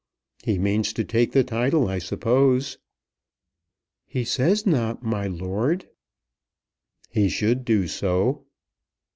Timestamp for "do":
7.63-7.87